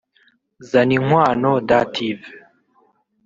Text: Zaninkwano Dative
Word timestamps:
Zaninkwano 0.69 1.49
Dative 1.69 2.25